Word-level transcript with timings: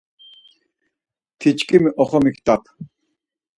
Tiçkimi 1.39 1.89
oxomiktap. 2.01 2.63